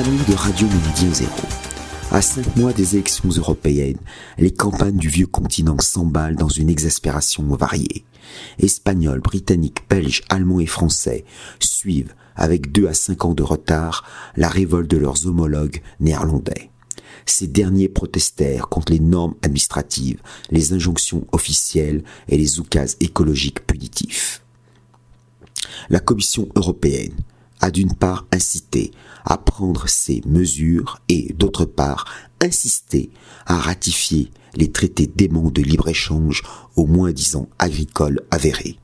[0.00, 1.42] Radio Méridien Zéro.
[2.10, 3.98] À cinq mois des élections européennes,
[4.38, 8.06] les campagnes du vieux continent s'emballent dans une exaspération variée.
[8.58, 11.26] Espagnols, Britanniques, Belges, Allemands et Français
[11.58, 16.70] suivent, avec deux à cinq ans de retard, la révolte de leurs homologues néerlandais.
[17.26, 24.42] Ces derniers protestèrent contre les normes administratives, les injonctions officielles et les oukases écologiques punitifs.
[25.90, 27.12] La Commission européenne
[27.60, 28.92] a d'une part incité
[29.24, 32.06] à prendre ces mesures et d'autre part
[32.40, 33.10] insisté
[33.46, 36.42] à ratifier les traités d'aimant de libre-échange
[36.76, 38.78] au moins disant agricoles avérés.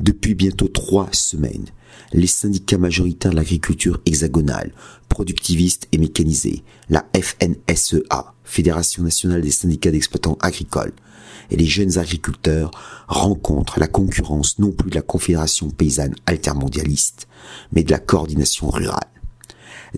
[0.00, 1.66] Depuis bientôt trois semaines,
[2.12, 4.72] les syndicats majoritaires de l'agriculture hexagonale,
[5.08, 10.92] productivistes et mécanisés, la FNSEA, Fédération nationale des syndicats d'exploitants agricoles,
[11.50, 12.70] et les jeunes agriculteurs
[13.08, 17.28] rencontrent la concurrence non plus de la Confédération paysanne altermondialiste,
[17.72, 19.00] mais de la coordination rurale.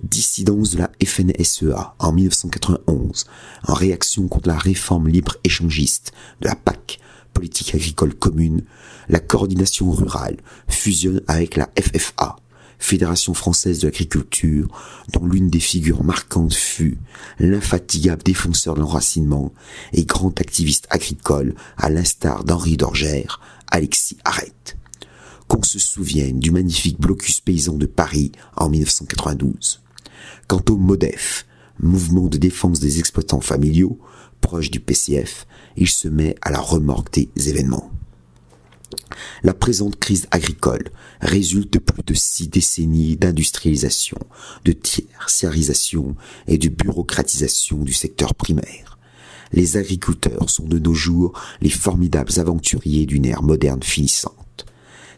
[0.02, 3.26] Dissidence de la FNSEA en 1991,
[3.66, 6.98] en réaction contre la réforme libre échangiste de la PAC,
[7.32, 8.64] politique agricole commune,
[9.08, 10.38] la coordination rurale
[10.68, 12.36] fusionne avec la FFA,
[12.78, 14.68] Fédération française de l'agriculture,
[15.12, 16.98] dont l'une des figures marquantes fut
[17.38, 19.52] l'infatigable défenseur de l'enracinement
[19.92, 24.76] et grand activiste agricole à l'instar d'Henri d'Orgère, Alexis Arrête.
[25.48, 29.82] Qu'on se souvienne du magnifique blocus paysan de Paris en 1992.
[30.48, 31.46] Quant au MODEF,
[31.80, 33.98] mouvement de défense des exploitants familiaux,
[34.40, 37.90] proche du PCF, il se met à la remorque des événements.
[39.42, 44.18] La présente crise agricole résulte de plus de six décennies d'industrialisation,
[44.64, 46.14] de tertiarisation
[46.46, 48.98] et de bureaucratisation du secteur primaire.
[49.52, 54.45] Les agriculteurs sont de nos jours les formidables aventuriers d'une ère moderne finissante.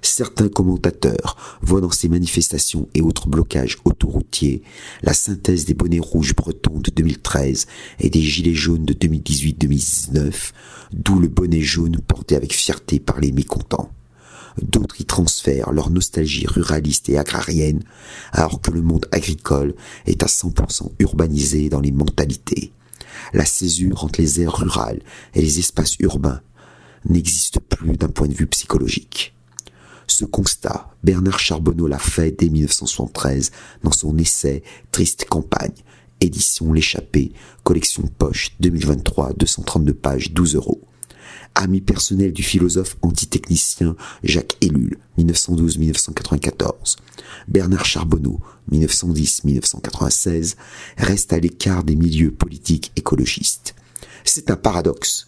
[0.03, 4.63] Certains commentateurs voient dans ces manifestations et autres blocages autoroutiers
[5.03, 7.67] la synthèse des bonnets rouges bretons de 2013
[8.01, 10.53] et des gilets jaunes de 2018-2019,
[10.93, 13.91] d'où le bonnet jaune porté avec fierté par les mécontents.
[14.63, 17.83] D'autres y transfèrent leur nostalgie ruraliste et agrarienne,
[18.33, 19.75] alors que le monde agricole
[20.07, 22.73] est à 100% urbanisé dans les mentalités.
[23.33, 25.01] La césure entre les aires rurales
[25.35, 26.41] et les espaces urbains
[27.05, 29.35] n'existe plus d'un point de vue psychologique.
[30.09, 33.53] Ce constat, Bernard Charbonneau l'a fait dès 1973
[33.85, 35.75] dans son essai Triste campagne,
[36.21, 37.33] édition L'échappée,
[37.63, 40.81] collection poche 2023, 232 pages, 12 euros.
[41.55, 46.97] Ami personnel du philosophe antitechnicien Jacques Ellul, 1912-1994.
[47.47, 48.41] Bernard Charbonneau,
[48.73, 50.57] 1910-1996,
[50.97, 53.75] reste à l'écart des milieux politiques écologistes.
[54.25, 55.28] C'est un paradoxe.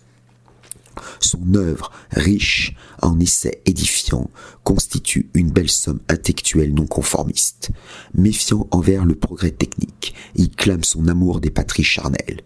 [1.20, 4.30] Son œuvre, riche en essais édifiants,
[4.64, 7.70] constitue une belle somme intellectuelle non conformiste.
[8.14, 12.42] Méfiant envers le progrès technique, il clame son amour des patries charnelles.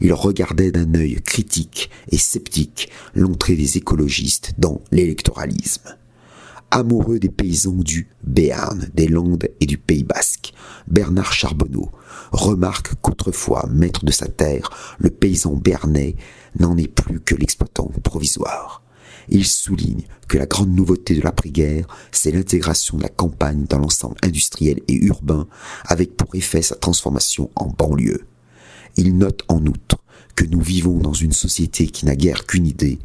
[0.00, 5.96] Il regardait d'un œil critique et sceptique l'entrée des écologistes dans l'électoralisme.
[6.70, 10.52] Amoureux des paysans du Béarn, des Landes et du Pays basque,
[10.86, 11.90] Bernard Charbonneau
[12.30, 14.68] remarque qu'autrefois, maître de sa terre,
[14.98, 16.16] le paysan béarnais
[16.58, 18.82] n'en est plus que l'exploitant provisoire.
[19.30, 24.16] Il souligne que la grande nouveauté de l'après-guerre, c'est l'intégration de la campagne dans l'ensemble
[24.22, 25.46] industriel et urbain,
[25.86, 28.26] avec pour effet sa transformation en banlieue.
[28.96, 29.96] Il note en outre
[30.34, 32.98] que nous vivons dans une société qui n'a guère qu'une idée,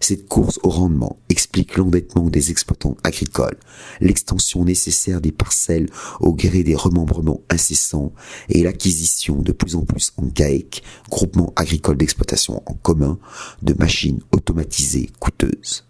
[0.00, 3.58] Cette course au rendement explique l'endettement des exploitants agricoles,
[4.00, 5.88] l'extension nécessaire des parcelles
[6.20, 8.12] au gré des remembrements incessants
[8.48, 13.18] et l'acquisition de plus en plus en GAEC, groupement agricole d'exploitation en commun,
[13.62, 15.84] de machines automatisées coûteuses.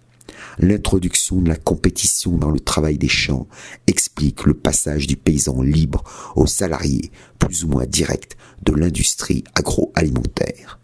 [0.59, 3.49] L'introduction de la compétition dans le travail des champs
[3.87, 6.05] explique le passage du paysan libre
[6.37, 10.79] au salarié, plus ou moins direct, de l'industrie agroalimentaire.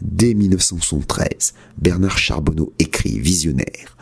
[0.00, 3.96] Dès 1973, Bernard Charbonneau écrit visionnaire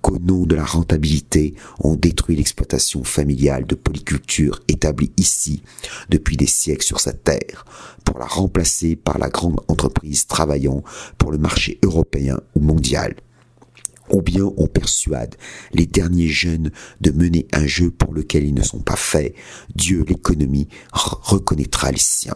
[0.00, 5.62] qu'au nom de la rentabilité, on détruit l'exploitation familiale de polyculture établie ici
[6.08, 7.66] depuis des siècles sur sa terre,
[8.04, 10.82] pour la remplacer par la grande entreprise travaillant
[11.18, 13.14] pour le marché européen ou mondial.
[14.10, 15.36] Ou bien on persuade
[15.72, 19.34] les derniers jeunes de mener un jeu pour lequel ils ne sont pas faits,
[19.74, 22.34] Dieu l'économie reconnaîtra les siens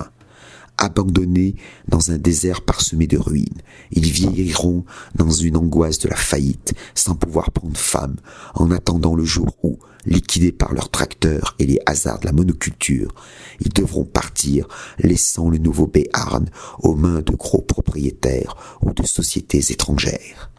[0.78, 1.54] abandonnés
[1.88, 3.62] dans un désert parsemé de ruines.
[3.92, 4.84] Ils vieilliront
[5.14, 8.16] dans une angoisse de la faillite, sans pouvoir prendre femme,
[8.54, 13.14] en attendant le jour où, liquidés par leurs tracteurs et les hasards de la monoculture,
[13.60, 14.68] ils devront partir,
[14.98, 16.48] laissant le nouveau Béarn
[16.80, 20.50] aux mains de gros propriétaires ou de sociétés étrangères.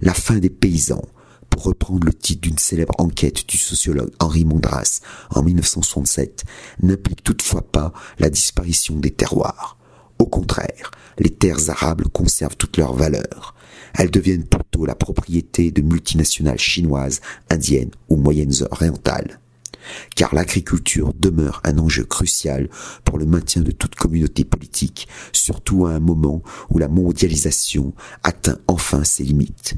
[0.00, 1.04] La fin des paysans,
[1.50, 5.00] pour reprendre le titre d'une célèbre enquête du sociologue Henri Mondras
[5.34, 6.44] en 1967,
[6.82, 9.76] n'implique toutefois pas la disparition des terroirs.
[10.18, 13.54] Au contraire, les terres arables conservent toute leur valeur.
[13.94, 17.20] Elles deviennent plutôt la propriété de multinationales chinoises,
[17.50, 19.40] indiennes ou moyennes orientales
[20.16, 22.68] car l'agriculture demeure un enjeu crucial
[23.04, 28.58] pour le maintien de toute communauté politique, surtout à un moment où la mondialisation atteint
[28.66, 29.74] enfin ses limites.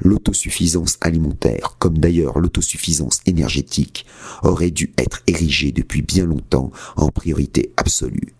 [0.00, 4.06] L'autosuffisance alimentaire, comme d'ailleurs l'autosuffisance énergétique,
[4.42, 8.34] aurait dû être érigée depuis bien longtemps en priorité absolue.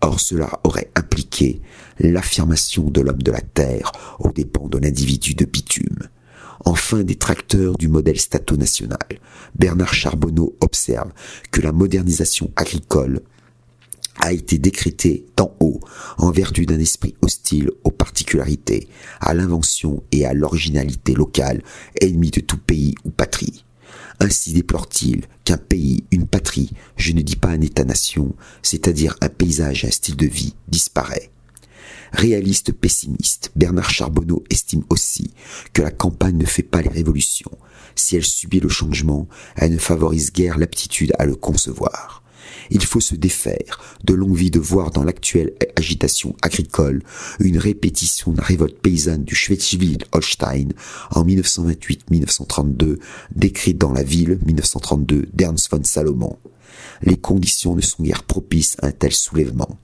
[0.00, 1.62] Or cela aurait impliqué
[2.00, 6.08] l'affirmation de l'homme de la terre aux dépens de l'individu de bitume.
[6.64, 8.98] Enfin détracteur du modèle stato-national,
[9.56, 11.12] Bernard Charbonneau observe
[11.50, 13.20] que la modernisation agricole
[14.20, 15.80] a été décrétée d'en haut
[16.18, 18.88] en vertu d'un esprit hostile aux particularités,
[19.20, 21.62] à l'invention et à l'originalité locale,
[22.00, 23.64] ennemi de tout pays ou patrie.
[24.20, 29.84] Ainsi déplore-t-il qu'un pays, une patrie, je ne dis pas un État-nation, c'est-à-dire un paysage
[29.84, 31.30] et un style de vie, disparaît.
[32.12, 35.32] Réaliste pessimiste, Bernard Charbonneau estime aussi
[35.72, 37.50] que la campagne ne fait pas les révolutions.
[37.96, 42.21] Si elle subit le changement, elle ne favorise guère l'aptitude à le concevoir.
[42.70, 47.02] Il faut se défaire de l'envie de voir dans l'actuelle agitation agricole
[47.40, 50.72] une répétition de la révolte paysanne du Schleswig-Holstein
[51.10, 52.98] en 1928-1932,
[53.34, 56.38] décrite dans la ville 1932 d'Ernst von Salomon.
[57.02, 59.78] Les conditions ne sont guère propices à un tel soulèvement.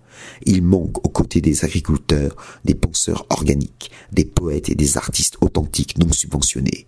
[0.44, 5.98] Il manque aux côtés des agriculteurs des penseurs organiques, des poètes et des artistes authentiques
[5.98, 6.86] non subventionnés.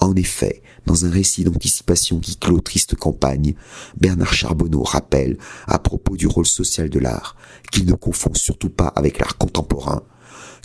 [0.00, 3.54] En effet, dans un récit d'anticipation qui clôt triste campagne,
[4.00, 7.36] Bernard Charbonneau rappelle, à propos du rôle social de l'art,
[7.70, 10.02] qu'il ne confond surtout pas avec l'art contemporain,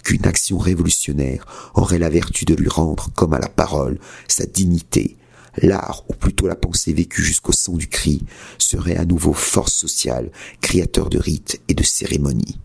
[0.03, 5.17] qu'une action révolutionnaire aurait la vertu de lui rendre, comme à la parole, sa dignité,
[5.61, 8.23] l'art, ou plutôt la pensée vécue jusqu'au sang du cri,
[8.57, 10.31] serait à nouveau force sociale,
[10.61, 12.59] créateur de rites et de cérémonies.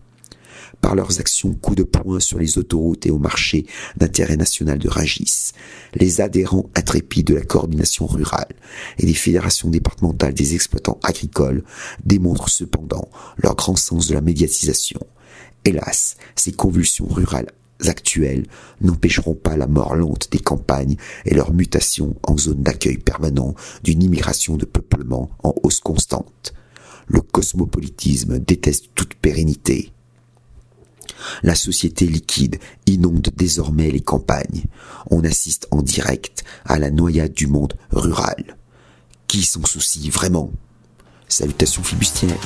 [0.83, 3.65] Par leurs actions coup de poing sur les autoroutes et au marché
[3.95, 5.53] d'intérêt national de Ragis,
[5.95, 8.53] les adhérents intrépides de la coordination rurale
[8.99, 11.63] et des fédérations départementales des exploitants agricoles
[12.03, 13.07] démontrent cependant
[13.37, 14.99] leur grand sens de la médiatisation.
[15.63, 17.53] Hélas, ces convulsions rurales
[17.87, 18.45] actuelles
[18.81, 24.03] n'empêcheront pas la mort lente des campagnes et leur mutation en zone d'accueil permanent d'une
[24.03, 26.53] immigration de peuplement en hausse constante.
[27.07, 29.92] Le cosmopolitisme déteste toute pérennité.
[31.41, 34.65] La société liquide inonde désormais les campagnes.
[35.09, 38.57] On assiste en direct à la noyade du monde rural.
[39.27, 40.51] Qui s'en soucie vraiment?
[41.27, 42.37] Salutations flibustières.